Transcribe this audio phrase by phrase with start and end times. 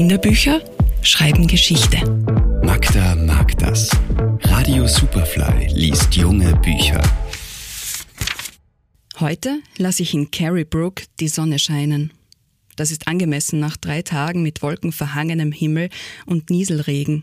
[0.00, 0.62] Kinderbücher
[1.02, 1.98] schreiben Geschichte.
[2.64, 3.90] Magda mag das.
[4.44, 7.02] Radio Superfly liest junge Bücher.
[9.18, 12.14] Heute lasse ich in Carrie Brook die Sonne scheinen.
[12.76, 15.90] Das ist angemessen nach drei Tagen mit wolkenverhangenem Himmel
[16.24, 17.22] und Nieselregen.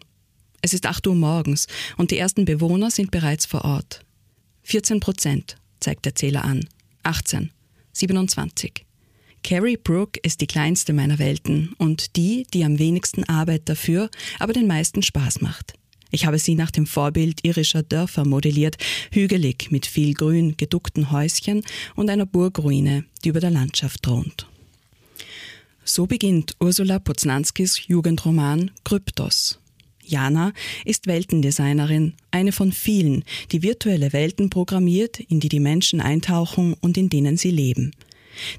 [0.62, 1.66] Es ist 8 Uhr morgens
[1.98, 4.06] und die ersten Bewohner sind bereits vor Ort.
[4.66, 6.64] 14 Prozent, zeigt der Zähler an.
[7.02, 7.50] 18,
[7.94, 8.87] 27.
[9.44, 14.54] Carrie Brook ist die kleinste meiner Welten und die, die am wenigsten Arbeit dafür, aber
[14.54, 15.74] den meisten Spaß macht.
[16.12, 18.78] Ich habe sie nach dem Vorbild irischer Dörfer modelliert,
[19.12, 21.64] hügelig mit viel Grün, geduckten Häuschen
[21.96, 24.48] und einer Burgruine, die über der Landschaft thront.
[25.84, 29.60] So beginnt Ursula Poznanskis Jugendroman Kryptos.
[30.04, 30.54] Jana
[30.86, 36.98] ist Weltendesignerin, eine von vielen, die virtuelle Welten programmiert, in die die Menschen eintauchen und
[36.98, 37.92] in denen sie leben.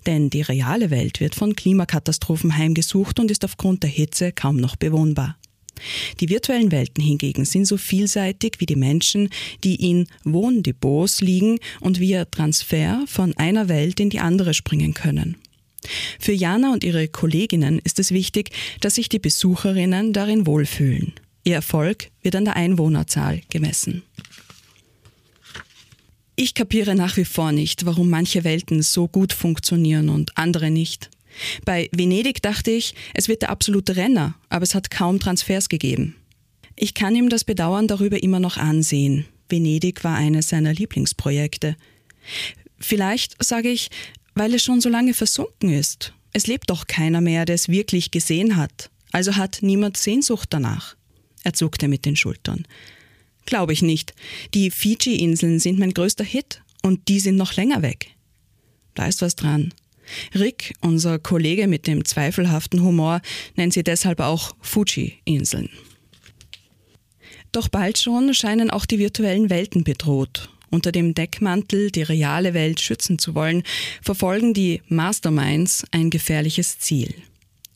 [0.07, 4.77] Denn die reale Welt wird von Klimakatastrophen heimgesucht und ist aufgrund der Hitze kaum noch
[4.77, 5.37] bewohnbar.
[6.21, 9.29] Die virtuellen Welten hingegen sind so vielseitig wie die Menschen,
[9.65, 15.37] die in Wohndepots liegen und via Transfer von einer Welt in die andere springen können.
[16.19, 21.13] Für Jana und ihre Kolleginnen ist es wichtig, dass sich die Besucherinnen darin wohlfühlen.
[21.45, 24.03] Ihr Erfolg wird an der Einwohnerzahl gemessen.
[26.41, 31.11] Ich kapiere nach wie vor nicht, warum manche Welten so gut funktionieren und andere nicht.
[31.65, 36.15] Bei Venedig dachte ich, es wird der absolute Renner, aber es hat kaum Transfers gegeben.
[36.77, 39.27] Ich kann ihm das Bedauern darüber immer noch ansehen.
[39.49, 41.75] Venedig war eines seiner Lieblingsprojekte.
[42.79, 43.91] Vielleicht sage ich,
[44.37, 46.13] weil es schon so lange versunken ist.
[46.33, 48.91] Es lebt doch keiner mehr, der es wirklich gesehen hat.
[49.11, 50.95] Also hat niemand Sehnsucht danach.
[51.43, 52.65] Er zuckte mit den Schultern.
[53.49, 54.13] Glaube ich nicht.
[54.53, 58.09] Die Fiji-Inseln sind mein größter Hit und die sind noch länger weg.
[58.95, 59.73] Da ist was dran.
[60.35, 63.23] Rick, unser Kollege mit dem zweifelhaften Humor,
[63.57, 65.71] nennt sie deshalb auch Fuji-Inseln.
[67.51, 70.51] Doch bald schon scheinen auch die virtuellen Welten bedroht.
[70.69, 73.63] Unter dem Deckmantel, die reale Welt schützen zu wollen,
[74.03, 77.15] verfolgen die Masterminds ein gefährliches Ziel.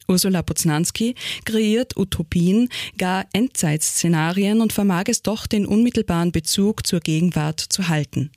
[0.08, 1.14] Ursula Poznanski
[1.44, 2.68] kreiert Utopien,
[2.98, 8.30] gar Endzeitszenarien und vermag es doch, den unmittelbaren Bezug zur Gegenwart zu halten.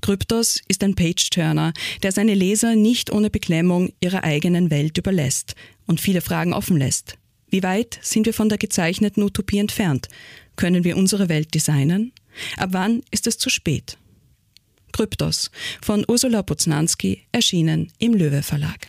[0.00, 1.72] Kryptos ist ein Page-Turner,
[2.02, 5.54] der seine Leser nicht ohne Beklemmung ihrer eigenen Welt überlässt
[5.86, 7.18] und viele Fragen offen lässt.
[7.48, 10.08] Wie weit sind wir von der gezeichneten Utopie entfernt?
[10.56, 12.12] Können wir unsere Welt designen?
[12.56, 13.98] Ab wann ist es zu spät?
[14.92, 15.50] Kryptos
[15.82, 18.88] von Ursula Poznanski erschienen im Löwe Verlag.